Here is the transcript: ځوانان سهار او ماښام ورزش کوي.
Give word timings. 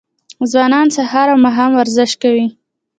ځوانان 0.51 0.87
سهار 0.95 1.27
او 1.31 1.37
ماښام 1.45 1.71
ورزش 1.75 2.11
کوي. 2.21 2.47